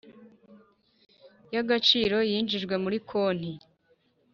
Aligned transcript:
Y 1.53 1.57
agaciro 1.61 2.17
yinjijwe 2.31 2.75
muri 2.83 2.97
konti 3.09 3.51